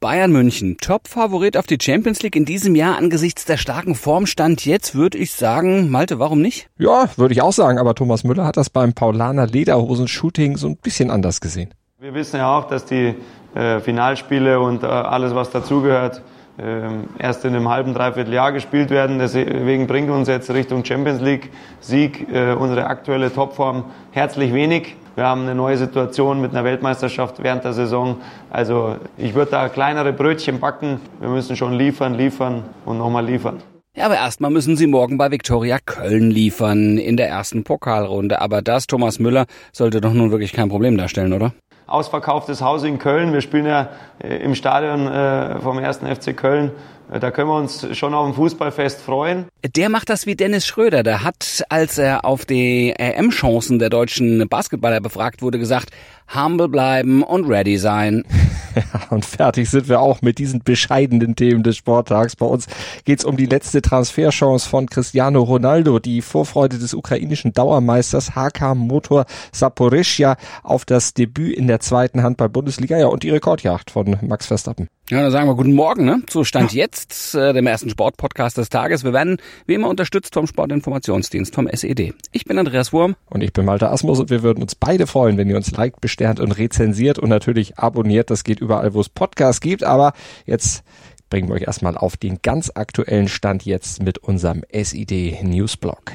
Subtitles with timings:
[0.00, 4.64] Bayern München, Top-Favorit auf die Champions League in diesem Jahr angesichts der starken Formstand.
[4.64, 6.68] Jetzt würde ich sagen, Malte, warum nicht?
[6.78, 10.76] Ja, würde ich auch sagen, aber Thomas Müller hat das beim Paulaner Lederhosen-Shooting so ein
[10.76, 11.74] bisschen anders gesehen.
[11.98, 13.16] Wir wissen ja auch, dass die
[13.56, 16.22] äh, Finalspiele und äh, alles, was dazugehört,
[16.60, 19.18] ähm, erst in einem halben, dreiviertel Jahr gespielt werden.
[19.18, 24.94] Deswegen bringt uns jetzt Richtung Champions League Sieg äh, unsere aktuelle Topform herzlich wenig.
[25.18, 28.18] Wir haben eine neue Situation mit einer Weltmeisterschaft während der Saison.
[28.50, 31.00] Also ich würde da kleinere Brötchen backen.
[31.18, 33.60] Wir müssen schon liefern, liefern und nochmal liefern.
[33.96, 38.40] Ja, aber erstmal müssen sie morgen bei Viktoria Köln liefern in der ersten Pokalrunde.
[38.40, 41.52] Aber das, Thomas Müller, sollte doch nun wirklich kein Problem darstellen, oder?
[41.88, 43.32] ausverkauftes Haus in Köln.
[43.32, 43.88] Wir spielen ja
[44.22, 46.70] äh, im Stadion äh, vom ersten FC Köln.
[47.10, 49.46] Da können wir uns schon auf ein Fußballfest freuen.
[49.64, 51.02] Der macht das wie Dennis Schröder.
[51.02, 55.90] Der hat, als er auf die EM-Chancen der deutschen Basketballer befragt wurde, gesagt,
[56.34, 58.24] humble bleiben und ready sein.
[58.78, 62.36] Ja, und fertig sind wir auch mit diesen bescheidenen Themen des Sporttags.
[62.36, 62.66] Bei uns
[63.04, 69.24] geht's um die letzte Transferchance von Cristiano Ronaldo, die Vorfreude des ukrainischen Dauermeisters HK Motor
[69.50, 74.88] Saporischja auf das Debüt in der zweiten Handball-Bundesliga ja, und die Rekordjagd von Max Verstappen.
[75.10, 76.22] Ja, dann sagen wir guten Morgen, ne?
[76.26, 79.04] Zu Stand jetzt, äh, dem ersten Sportpodcast des Tages.
[79.04, 82.12] Wir werden wie immer unterstützt vom Sportinformationsdienst, vom SED.
[82.30, 83.16] Ich bin Andreas Wurm.
[83.30, 86.02] Und ich bin Malte Asmus und wir würden uns beide freuen, wenn ihr uns liked,
[86.18, 88.30] besternt und rezensiert und natürlich abonniert.
[88.30, 89.84] Das geht überall, wo es Podcasts gibt.
[89.84, 90.12] Aber
[90.46, 90.82] jetzt
[91.30, 96.12] bringen wir euch erstmal auf den ganz aktuellen Stand jetzt mit unserem SID Newsblog.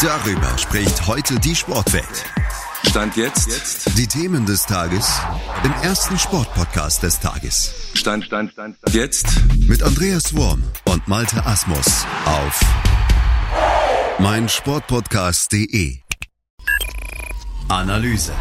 [0.00, 2.24] Darüber spricht heute die Sportwelt.
[2.88, 3.96] Stand jetzt.
[3.98, 5.20] Die Themen des Tages
[5.62, 7.74] im ersten Sportpodcast des Tages.
[7.94, 8.94] Stand, Stand, Stand, Stand.
[8.94, 9.26] Jetzt.
[9.68, 12.60] Mit Andreas Worm und Malte Asmus auf
[14.18, 16.01] meinsportpodcast.de.
[17.78, 18.32] Analyse.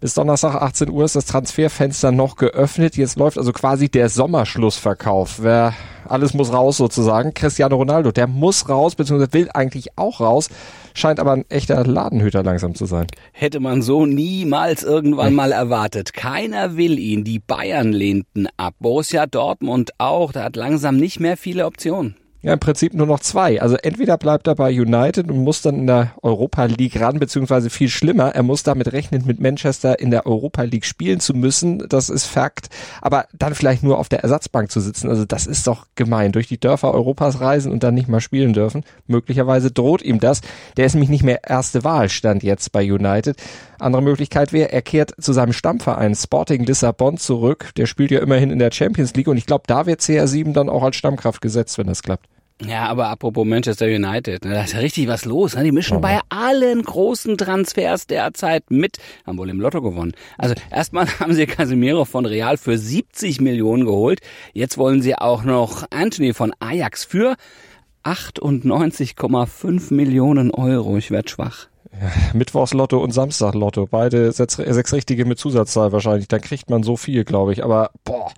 [0.00, 2.96] Bis Donnerstag 18 Uhr ist das Transferfenster noch geöffnet.
[2.96, 5.42] Jetzt läuft also quasi der Sommerschlussverkauf.
[5.42, 5.74] Wer
[6.08, 7.34] alles muss raus sozusagen.
[7.34, 10.48] Cristiano Ronaldo, der muss raus, beziehungsweise will eigentlich auch raus,
[10.94, 13.06] scheint aber ein echter Ladenhüter langsam zu sein.
[13.32, 16.12] Hätte man so niemals irgendwann mal erwartet.
[16.12, 17.24] Keiner will ihn.
[17.24, 18.74] Die Bayern lehnten ab.
[18.80, 20.32] Borussia Dortmund auch.
[20.32, 22.16] Da hat langsam nicht mehr viele Optionen.
[22.42, 23.60] Ja, im Prinzip nur noch zwei.
[23.60, 27.68] Also entweder bleibt er bei United und muss dann in der Europa League ran, beziehungsweise
[27.68, 31.86] viel schlimmer, er muss damit rechnen, mit Manchester in der Europa League spielen zu müssen.
[31.90, 32.70] Das ist Fakt.
[33.02, 36.32] Aber dann vielleicht nur auf der Ersatzbank zu sitzen, also das ist doch gemein.
[36.32, 38.84] Durch die Dörfer Europas reisen und dann nicht mal spielen dürfen.
[39.06, 40.40] Möglicherweise droht ihm das.
[40.78, 43.36] Der ist nämlich nicht mehr erste Wahl, stand jetzt bei United.
[43.78, 47.72] Andere Möglichkeit wäre, er kehrt zu seinem Stammverein Sporting Lissabon zurück.
[47.76, 50.70] Der spielt ja immerhin in der Champions League und ich glaube, da wird CR7 dann
[50.70, 52.29] auch als Stammkraft gesetzt, wenn das klappt.
[52.66, 55.56] Ja, aber apropos Manchester United, ne, da ist ja richtig was los.
[55.56, 55.64] Ne?
[55.64, 56.00] Die mischen oh.
[56.00, 60.12] bei allen großen Transfers derzeit mit, haben wohl im Lotto gewonnen.
[60.36, 64.20] Also erstmal haben sie Casemiro von Real für 70 Millionen geholt.
[64.52, 67.36] Jetzt wollen sie auch noch Anthony von Ajax für
[68.04, 70.96] 98,5 Millionen Euro.
[70.96, 71.68] Ich werd schwach.
[72.32, 73.86] Mittwochslotto und Samstaglotto.
[73.90, 76.28] Beide sechs, sechs richtige mit Zusatzzahl wahrscheinlich.
[76.28, 77.64] Dann kriegt man so viel, glaube ich.
[77.64, 78.30] Aber boah,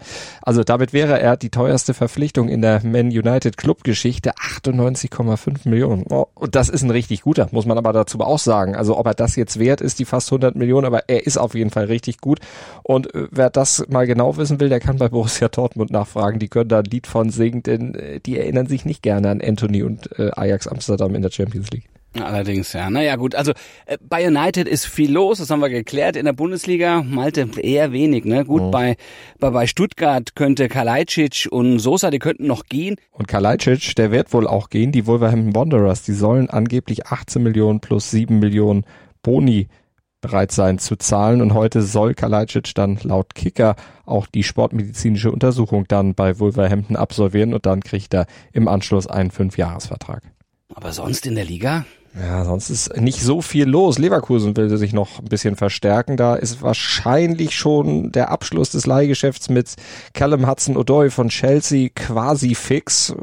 [0.43, 4.33] also damit wäre er die teuerste Verpflichtung in der Man United Club Geschichte.
[4.35, 6.05] 98,5 Millionen.
[6.11, 8.77] Oh, und das ist ein richtig guter, muss man aber dazu auch sagen.
[8.77, 11.55] Also ob er das jetzt wert ist, die fast 100 Millionen, aber er ist auf
[11.55, 12.41] jeden Fall richtig gut.
[12.83, 16.39] Und äh, wer das mal genau wissen will, der kann bei Borussia Dortmund nachfragen.
[16.39, 19.41] Die können da ein Lied von singen, denn äh, die erinnern sich nicht gerne an
[19.41, 21.89] Anthony und äh, Ajax Amsterdam in der Champions League.
[22.21, 22.91] Allerdings, ja.
[22.91, 23.35] Naja, gut.
[23.35, 23.53] Also
[23.87, 26.17] äh, bei United ist viel los, das haben wir geklärt.
[26.17, 28.25] In der Bundesliga, Malte, eher wenig.
[28.25, 28.45] Ne?
[28.45, 28.71] Gut, oh.
[28.71, 28.97] bei,
[29.39, 32.97] bei, bei Stuttgart könnte Kalajdzic und Sosa, die könnten noch gehen.
[33.11, 34.93] Und Kalajdzic, der wird wohl auch gehen.
[34.93, 38.85] Die Wolverhampton Wanderers, die sollen angeblich 18 Millionen plus 7 Millionen
[39.23, 39.69] Boni
[40.21, 41.41] bereit sein zu zahlen.
[41.41, 43.75] Und heute soll Kalajdzic dann laut Kicker
[44.05, 49.31] auch die sportmedizinische Untersuchung dann bei Wolverhampton absolvieren und dann kriegt er im Anschluss einen
[49.31, 50.23] Fünfjahresvertrag.
[50.75, 51.85] Aber sonst in der Liga?
[52.15, 53.99] Ja, sonst ist nicht so viel los.
[53.99, 56.19] Leverkusen will sich noch ein bisschen verstärken.
[56.19, 59.77] Da ist wahrscheinlich schon der Abschluss des Leihgeschäfts mit
[60.13, 63.15] Callum Hudson-Odoi von Chelsea quasi fix.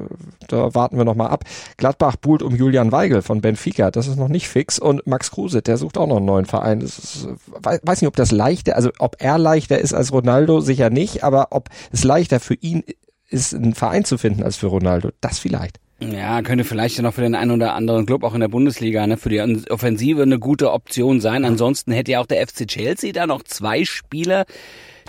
[0.47, 1.43] Da warten wir noch mal ab.
[1.77, 3.91] Gladbach buhlt um Julian Weigel von Benfica.
[3.91, 4.79] Das ist noch nicht fix.
[4.79, 6.81] Und Max Kruse, der sucht auch noch einen neuen Verein.
[6.81, 7.27] Ist,
[7.61, 11.23] weiß nicht, ob das leichter, also ob er leichter ist als Ronaldo, sicher nicht.
[11.23, 12.83] Aber ob es leichter für ihn
[13.29, 15.79] ist, einen Verein zu finden als für Ronaldo, das vielleicht.
[16.01, 19.05] Ja, könnte vielleicht ja noch für den einen oder anderen Club auch in der Bundesliga
[19.05, 21.43] ne, für die Offensive eine gute Option sein.
[21.43, 24.45] Ansonsten hätte ja auch der FC Chelsea da noch zwei Spieler,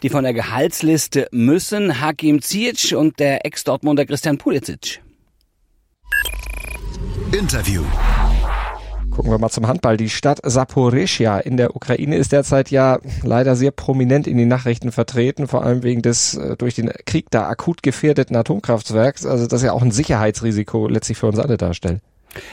[0.02, 2.00] die von der Gehaltsliste müssen.
[2.00, 5.00] Hakim Ziyech und der Ex-Dortmunder Christian Pulisic.
[7.32, 7.84] Interview.
[9.10, 9.96] Gucken wir mal zum Handball.
[9.96, 14.92] Die Stadt Saporischia in der Ukraine ist derzeit ja leider sehr prominent in den Nachrichten
[14.92, 19.62] vertreten, vor allem wegen des äh, durch den Krieg da akut gefährdeten Atomkraftwerks, also das
[19.62, 22.00] ja auch ein Sicherheitsrisiko letztlich für uns alle darstellt.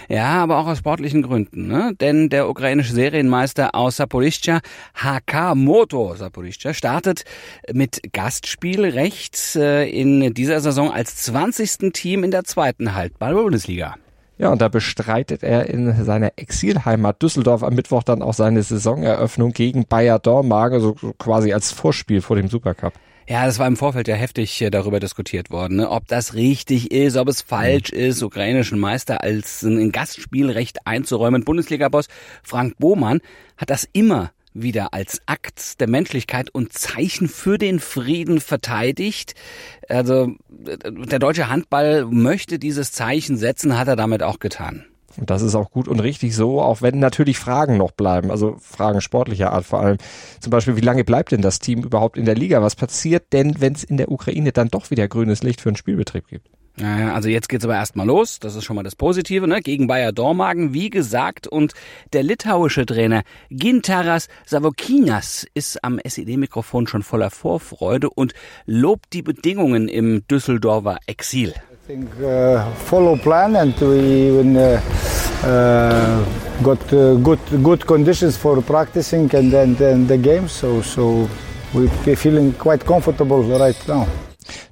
[0.10, 1.94] Ja, aber auch aus sportlichen Gründen, ne?
[2.00, 4.62] Denn der ukrainische Serienmeister aus Saporischschja,
[4.96, 7.24] HK Moto Saporischschja, startet
[7.72, 11.94] mit Gastspielrecht äh, in dieser Saison als 20.
[11.94, 13.96] Team in der zweiten Halbball-Bundesliga.
[14.38, 19.52] Ja, und da bestreitet er in seiner Exilheimat Düsseldorf am Mittwoch dann auch seine Saisoneröffnung
[19.52, 22.94] gegen Bayer Dormagen, so quasi als Vorspiel vor dem Supercup.
[23.30, 25.90] Ja, das war im Vorfeld ja heftig äh, darüber diskutiert worden, ne?
[25.90, 28.00] ob das richtig ist, ob es falsch mhm.
[28.00, 31.44] ist, ukrainischen Meister als ein Gastspielrecht einzuräumen.
[31.44, 32.08] Bundesliga-Boss
[32.42, 33.20] Frank Bohmann
[33.58, 34.32] hat das immer
[34.62, 39.34] wieder als Akt der Menschlichkeit und Zeichen für den Frieden verteidigt.
[39.90, 44.86] Also der deutsche Handball möchte dieses Zeichen setzen, hat er damit auch getan.
[45.18, 48.58] Und das ist auch gut und richtig so, auch wenn natürlich Fragen noch bleiben, also
[48.60, 49.98] Fragen sportlicher Art vor allem.
[50.40, 52.62] Zum Beispiel, wie lange bleibt denn das Team überhaupt in der Liga?
[52.62, 55.76] Was passiert denn, wenn es in der Ukraine dann doch wieder grünes Licht für einen
[55.76, 56.48] Spielbetrieb gibt?
[56.82, 58.40] Also jetzt geht's aber erstmal los.
[58.40, 59.62] Das ist schon mal das Positive, ne?
[59.62, 61.48] Gegen Bayer Dormagen, wie gesagt.
[61.48, 61.74] Und
[62.14, 68.34] der litauische Trainer Gintaras Savokinas ist am SED-Mikrofon schon voller Vorfreude und
[68.68, 71.50] lobt die Bedingungen im Düsseldorfer Exil.
[71.50, 74.80] I think uh, follow plan and we even uh,
[75.46, 76.24] uh,
[76.62, 80.48] got uh, good good conditions for practicing and then, then the game.
[80.48, 81.28] So so
[81.74, 84.06] we're feeling quite comfortable right now.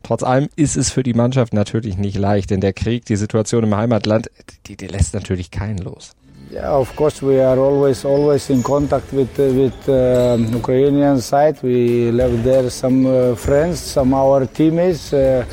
[0.04, 3.63] Trotz allem ist es für die Mannschaft natürlich nicht leicht, denn der Krieg, die Situation
[3.63, 4.30] im Heimatland,
[4.68, 6.16] die, die lässt natürlich keinen los.
[6.51, 11.57] Yeah, of course we are always always in contact with uh, with uh, Ukrainian side.
[11.63, 15.44] We left there some uh, friends, some our teammates uh,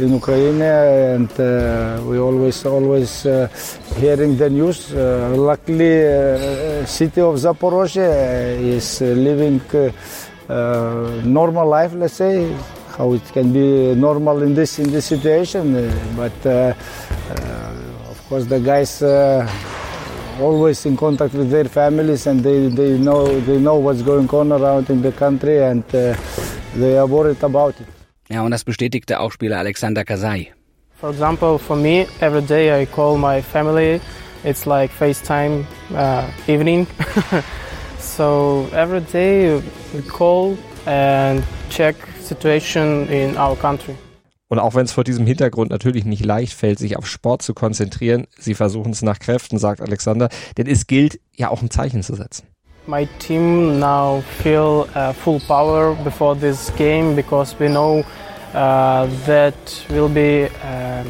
[0.00, 3.48] in Ukraine, and uh, we always always uh,
[4.00, 4.90] hearing the news.
[4.94, 9.60] Luckily, city of Zaporozhye is living
[11.24, 12.48] normal life, let's say
[12.98, 15.74] how it can be normal in this in this situation.
[15.74, 16.74] Uh, but uh,
[17.30, 19.02] uh, of course, the guys
[20.40, 24.52] always in contact with their families and they, they know they know what's going on
[24.52, 25.84] around in the country and
[26.74, 27.86] they are worried about it.
[28.30, 30.52] Ja, und das bestätigte auch Spieler Alexander Kasai.
[31.00, 34.00] For example, for me, every day I call my family.
[34.44, 36.86] It's like FaceTime uh, evening.
[37.98, 39.62] so every day
[39.94, 40.56] we call
[40.86, 41.96] and check
[42.28, 43.94] situation in our country.
[44.48, 47.52] Und auch wenn es vor diesem Hintergrund natürlich nicht leicht fällt, sich auf Sport zu
[47.52, 52.02] konzentrieren, sie versuchen es nach Kräften, sagt Alexander, denn es gilt ja auch ein Zeichen
[52.02, 52.46] zu setzen.
[52.86, 58.02] My team now feel uh, full power before this game because we know
[58.54, 59.54] uh, that
[59.90, 61.04] will be a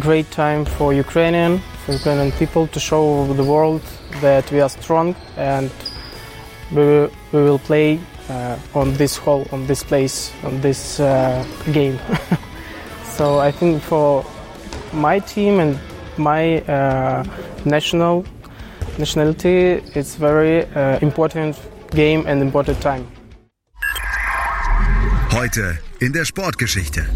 [0.00, 3.82] great time for Ukrainian, for Ukrainian people to show the world
[4.22, 5.70] that we are strong and
[6.72, 8.19] we, we will play uh,
[8.74, 11.98] on this hall, on this place, on this uh, game.
[13.16, 14.24] so I think for
[14.92, 15.78] my team and
[16.16, 17.24] my uh,
[17.64, 18.24] national
[18.98, 21.56] nationality, it's very uh, important
[21.90, 23.06] game and important time.
[25.32, 27.06] Heute in der Sportgeschichte.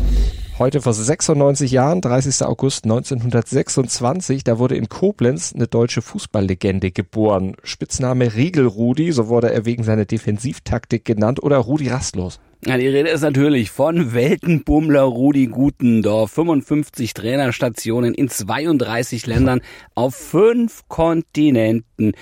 [0.57, 2.47] Heute vor 96 Jahren, 30.
[2.47, 7.57] August 1926, da wurde in Koblenz eine deutsche Fußballlegende geboren.
[7.65, 12.39] Spitzname Riegel Rudi, so wurde er wegen seiner Defensivtaktik genannt, oder Rudi Rastlos.
[12.65, 16.31] Ja, die Rede ist natürlich von Weltenbummler Rudi Gutendorf.
[16.31, 19.61] 55 Trainerstationen in 32 Ländern
[19.97, 22.13] auf fünf Kontinenten.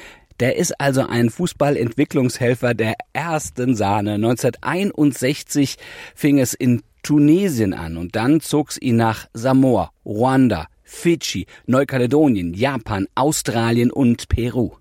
[0.41, 4.15] Der ist also ein Fußballentwicklungshelfer der ersten Sahne.
[4.15, 5.77] 1961
[6.15, 13.07] fing es in Tunesien an und dann zog's ihn nach Samoa, Ruanda, Fidschi, Neukaledonien, Japan,
[13.15, 14.73] Australien und Peru.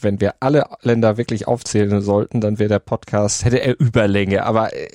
[0.00, 4.44] Wenn wir alle Länder wirklich aufzählen sollten, dann wäre der Podcast, hätte er Überlänge.
[4.44, 4.88] Aber äh,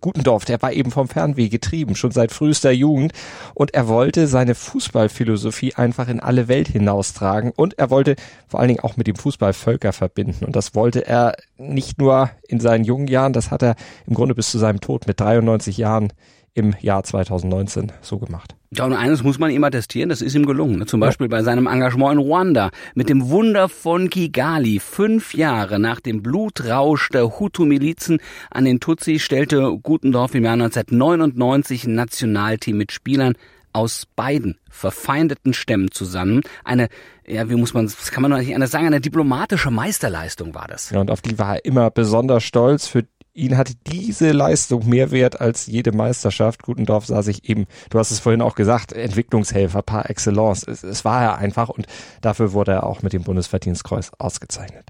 [0.00, 3.12] Gutendorf, der war eben vom Fernweh getrieben, schon seit frühester Jugend.
[3.54, 7.52] Und er wollte seine Fußballphilosophie einfach in alle Welt hinaustragen.
[7.54, 8.16] Und er wollte
[8.48, 10.44] vor allen Dingen auch mit dem Fußball Völker verbinden.
[10.44, 14.34] Und das wollte er nicht nur in seinen jungen Jahren, das hat er im Grunde
[14.34, 16.12] bis zu seinem Tod mit 93 Jahren
[16.54, 18.56] im Jahr 2019 so gemacht.
[18.74, 20.78] Ja, und eines muss man ihm attestieren, das ist ihm gelungen.
[20.78, 20.86] Ne?
[20.86, 24.80] Zum Beispiel bei seinem Engagement in Ruanda mit dem Wunder von Kigali.
[24.80, 31.84] Fünf Jahre nach dem Blutrausch der Hutu-Milizen an den Tutsi stellte Gutendorf im Jahr 1999
[31.84, 33.34] ein Nationalteam mit Spielern
[33.74, 36.40] aus beiden verfeindeten Stämmen zusammen.
[36.64, 36.88] Eine,
[37.26, 40.66] ja, wie muss man, das kann man noch nicht anders sagen, eine diplomatische Meisterleistung war
[40.66, 40.90] das.
[40.90, 42.86] Ja, und auf die war er immer besonders stolz.
[42.86, 46.62] Für ihn hatte diese Leistung mehr Wert als jede Meisterschaft.
[46.62, 50.66] Gutendorf sah sich eben, du hast es vorhin auch gesagt, Entwicklungshelfer par excellence.
[50.66, 51.86] Es, es war er einfach und
[52.20, 54.86] dafür wurde er auch mit dem Bundesverdienstkreuz ausgezeichnet.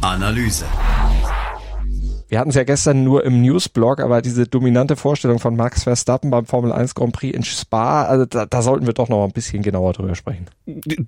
[0.00, 0.66] Analyse.
[2.34, 6.32] Wir hatten es ja gestern nur im Newsblog, aber diese dominante Vorstellung von Max Verstappen
[6.32, 9.30] beim Formel 1 Grand Prix in Spa, also da, da sollten wir doch noch ein
[9.30, 10.46] bisschen genauer drüber sprechen.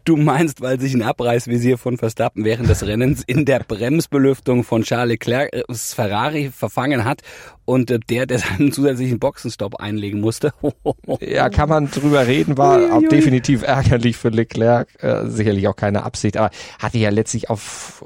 [0.04, 4.82] Du meinst, weil sich ein Abreißvisier von Verstappen während des Rennens in der Bremsbelüftung von
[4.82, 7.22] Charles Leclerc's Ferrari verfangen hat
[7.66, 10.54] und der, der seinen zusätzlichen Boxenstopp einlegen musste.
[11.20, 16.04] ja, kann man drüber reden, war auch definitiv ärgerlich für Leclerc, äh, sicherlich auch keine
[16.04, 18.02] Absicht, aber hatte ja letztlich auf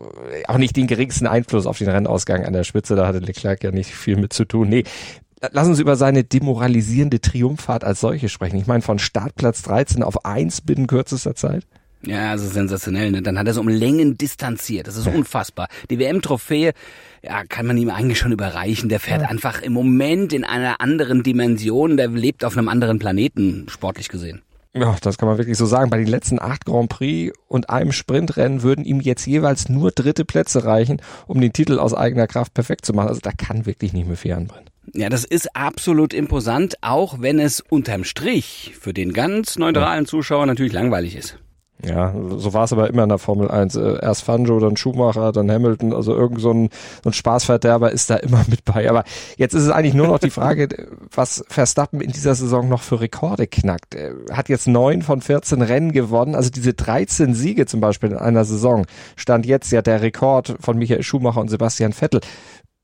[0.48, 3.70] auch nicht den geringsten Einfluss auf den Rennausgang an der Spitze, da hatte Leclerc ja
[3.70, 4.68] nicht viel mit zu tun.
[4.68, 4.84] Nee,
[5.52, 8.58] Lass uns über seine demoralisierende Triumphfahrt als solche sprechen.
[8.58, 11.66] Ich meine, von Startplatz 13 auf 1 binnen kürzester Zeit.
[12.06, 13.10] Ja, also sensationell.
[13.10, 13.22] Ne?
[13.22, 14.86] Dann hat er so um Längen distanziert.
[14.86, 15.68] Das ist unfassbar.
[15.90, 16.72] Die WM-Trophäe,
[17.22, 18.88] ja, kann man ihm eigentlich schon überreichen.
[18.88, 19.28] Der fährt ja.
[19.28, 21.96] einfach im Moment in einer anderen Dimension.
[21.96, 24.42] Der lebt auf einem anderen Planeten, sportlich gesehen.
[24.72, 25.90] Ja, das kann man wirklich so sagen.
[25.90, 30.24] Bei den letzten acht Grand Prix und einem Sprintrennen würden ihm jetzt jeweils nur dritte
[30.24, 33.08] Plätze reichen, um den Titel aus eigener Kraft perfekt zu machen.
[33.08, 34.70] Also da kann wirklich nicht mehr viel anbrennen.
[34.94, 40.46] Ja, das ist absolut imposant, auch wenn es unterm Strich für den ganz neutralen Zuschauer
[40.46, 41.38] natürlich langweilig ist.
[41.84, 43.76] Ja, so war es aber immer in der Formel 1.
[43.76, 46.68] Äh, erst Fanjo, dann Schumacher, dann Hamilton, also irgend so ein,
[47.02, 48.88] so ein Spaßverderber ist da immer mit bei.
[48.90, 49.04] Aber
[49.36, 50.68] jetzt ist es eigentlich nur noch die Frage,
[51.14, 53.94] was Verstappen in dieser Saison noch für Rekorde knackt.
[53.94, 58.18] Er hat jetzt neun von 14 Rennen gewonnen, also diese 13 Siege zum Beispiel in
[58.18, 58.86] einer Saison.
[59.16, 62.20] Stand jetzt ja der Rekord von Michael Schumacher und Sebastian Vettel.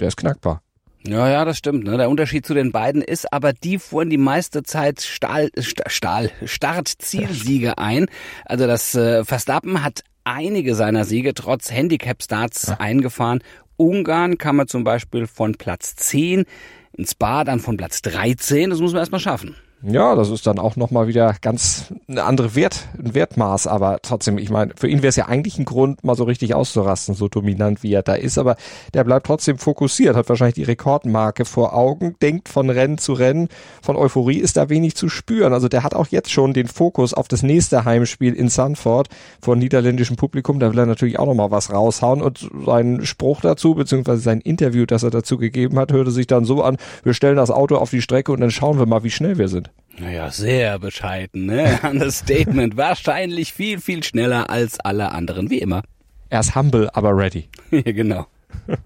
[0.00, 0.62] Der ist knackbar.
[1.06, 1.84] Ja, ja, das stimmt.
[1.84, 1.96] Ne?
[1.96, 7.78] Der Unterschied zu den beiden ist aber, die fuhren die meiste Zeit Stahl, Stahl, Start-Zielsiege
[7.78, 8.06] ein.
[8.44, 12.80] Also das äh, Verstappen hat einige seiner Siege trotz Handicap-Starts ja.
[12.80, 13.40] eingefahren.
[13.76, 16.44] Ungarn kam er zum Beispiel von Platz 10,
[16.92, 18.70] ins Spa dann von Platz 13.
[18.70, 19.54] Das muss man erstmal schaffen.
[19.82, 24.38] Ja, das ist dann auch nochmal wieder ganz eine andere Wert, ein Wertmaß, aber trotzdem,
[24.38, 27.28] ich meine, für ihn wäre es ja eigentlich ein Grund, mal so richtig auszurasten, so
[27.28, 28.56] dominant wie er da ist, aber
[28.94, 33.48] der bleibt trotzdem fokussiert, hat wahrscheinlich die Rekordmarke vor Augen, denkt von Rennen zu Rennen,
[33.82, 37.12] von Euphorie ist da wenig zu spüren, also der hat auch jetzt schon den Fokus
[37.12, 39.08] auf das nächste Heimspiel in Sanford
[39.42, 43.74] vor niederländischem Publikum, da will er natürlich auch nochmal was raushauen und sein Spruch dazu,
[43.74, 47.36] beziehungsweise sein Interview, das er dazu gegeben hat, hörte sich dann so an, wir stellen
[47.36, 49.65] das Auto auf die Strecke und dann schauen wir mal, wie schnell wir sind.
[49.98, 51.78] Naja, sehr bescheiden, ne?
[51.90, 52.76] Understatement.
[52.76, 55.82] Wahrscheinlich viel, viel schneller als alle anderen, wie immer.
[56.28, 57.48] Er ist humble, aber ready.
[57.70, 58.26] ja, genau.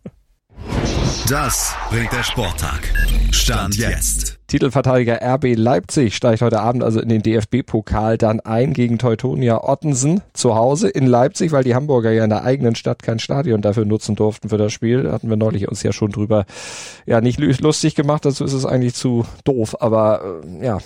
[1.29, 2.93] Das bringt der Sporttag.
[3.33, 4.41] Stand jetzt.
[4.51, 10.23] Titelverteidiger RB Leipzig steigt heute Abend also in den DFB-Pokal dann ein gegen Teutonia Ottensen
[10.33, 13.85] zu Hause in Leipzig, weil die Hamburger ja in der eigenen Stadt kein Stadion dafür
[13.85, 15.05] nutzen durften für das Spiel.
[15.05, 16.47] Da hatten wir neulich uns ja schon drüber,
[17.07, 20.79] ja, nicht lustig gemacht, dazu ist es eigentlich zu doof, aber äh, ja,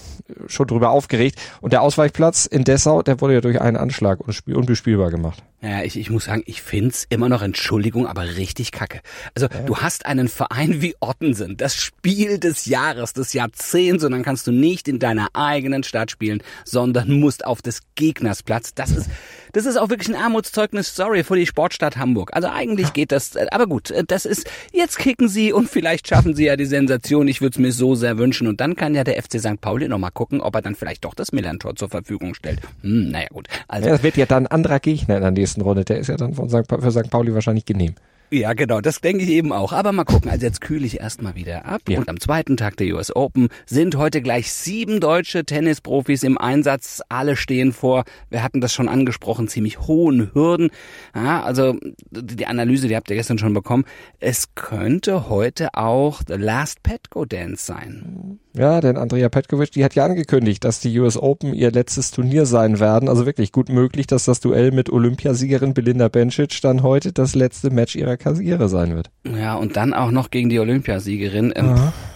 [0.47, 1.41] schon drüber aufgeregt.
[1.63, 5.43] Und der Ausweichplatz in Dessau, der wurde ja durch einen Anschlag unbespielbar gemacht.
[5.63, 9.01] Ja, ich, ich muss sagen, ich find's immer noch, Entschuldigung, aber richtig kacke.
[9.35, 9.63] Also ja.
[9.63, 14.47] du hast einen Verein wie Ottensen, das Spiel des Jahres, des Jahrzehnts und dann kannst
[14.47, 18.75] du nicht in deiner eigenen Stadt spielen, sondern musst auf des Gegners Platz.
[18.75, 19.09] Das ist,
[19.53, 22.31] das ist auch wirklich ein Armutszeugnis, sorry, für die Sportstadt Hamburg.
[22.35, 26.45] Also eigentlich geht das, aber gut, das ist, jetzt kicken sie und vielleicht schaffen sie
[26.45, 27.29] ja die Sensation.
[27.29, 29.61] Ich würde es mir so sehr wünschen und dann kann ja der FC St.
[29.61, 32.61] Pauli nochmal gucken, ob er dann vielleicht doch das Millantor zur Verfügung stellt.
[32.83, 33.49] Hm, naja gut.
[33.69, 35.85] Also, ja, das wird ja dann ein anderer Gegner in der nächsten nächsten Runde.
[35.85, 36.69] Der ist ja dann von St.
[36.69, 37.11] für St.
[37.11, 37.95] Pauli wahrscheinlich genehm.
[38.31, 39.73] Ja, genau, das denke ich eben auch.
[39.73, 41.83] Aber mal gucken, also jetzt kühle ich erstmal wieder ab.
[41.89, 41.99] Ja.
[41.99, 47.03] Und am zweiten Tag der US Open sind heute gleich sieben deutsche Tennisprofis im Einsatz.
[47.09, 50.71] Alle stehen vor, wir hatten das schon angesprochen, ziemlich hohen Hürden.
[51.15, 51.79] Ja, also
[52.11, 53.85] die Analyse, die habt ihr gestern schon bekommen.
[54.21, 58.41] Es könnte heute auch The Last Petco Dance sein.
[58.57, 62.47] Ja, denn Andrea Petkovic, die hat ja angekündigt, dass die US Open ihr letztes Turnier
[62.47, 63.09] sein werden.
[63.09, 67.71] Also wirklich gut möglich, dass das Duell mit Olympiasiegerin Belinda Bencic dann heute das letzte
[67.71, 69.11] Match ihrer Karriere sein wird.
[69.25, 71.53] Ja, und dann auch noch gegen die Olympiasiegerin.
[71.57, 71.75] Ähm,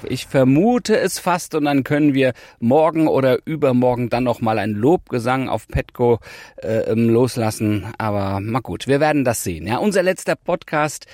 [0.09, 4.71] ich vermute es fast und dann können wir morgen oder übermorgen dann noch mal ein
[4.71, 6.21] Lobgesang auf Petko
[6.63, 7.87] äh, ähm, loslassen.
[7.99, 9.67] Aber mal gut, wir werden das sehen.
[9.67, 11.07] Ja, unser letzter Podcast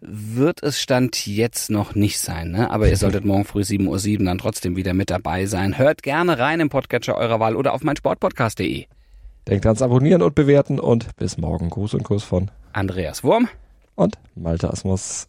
[0.00, 2.70] wird es Stand jetzt noch nicht sein, ne?
[2.70, 5.78] aber ihr solltet morgen früh 7.07 Uhr dann trotzdem wieder mit dabei sein.
[5.78, 8.86] Hört gerne rein im Podcatcher eurer Wahl oder auf meinsportpodcast.de.
[9.48, 11.70] Denkt ans Abonnieren und Bewerten und bis morgen.
[11.70, 13.48] Gruß und Kuss von Andreas Wurm
[13.94, 15.28] und Malte Asmus.